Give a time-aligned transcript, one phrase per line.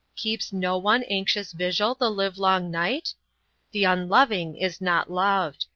[0.15, 3.13] Keeps no one anxious vigil, the live long night?
[3.71, 5.67] The unloving is not loved.